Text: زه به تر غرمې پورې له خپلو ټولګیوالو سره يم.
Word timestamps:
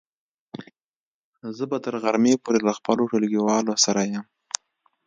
زه 1.57 1.63
به 1.69 1.77
تر 1.85 1.95
غرمې 2.03 2.33
پورې 2.43 2.59
له 2.67 2.73
خپلو 2.77 3.09
ټولګیوالو 3.11 3.73
سره 3.85 4.01
يم. 4.13 4.25